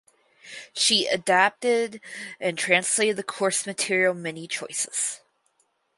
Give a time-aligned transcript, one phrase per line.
[0.73, 2.01] She adapted
[2.39, 5.21] and translated the course material "Many Choices".